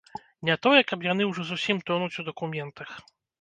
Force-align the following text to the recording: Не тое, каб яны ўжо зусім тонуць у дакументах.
Не 0.47 0.53
тое, 0.63 0.79
каб 0.91 1.05
яны 1.07 1.27
ўжо 1.31 1.45
зусім 1.51 1.83
тонуць 1.91 2.19
у 2.25 2.27
дакументах. 2.31 2.89